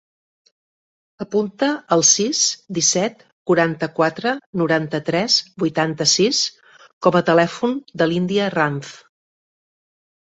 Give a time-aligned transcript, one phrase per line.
[1.23, 2.39] Apunta el sis,
[2.77, 3.19] disset,
[3.51, 4.31] quaranta-quatre,
[4.61, 5.35] noranta-tres,
[5.65, 6.39] vuitanta-sis
[7.09, 8.95] com a telèfon de l'Índia Ranz.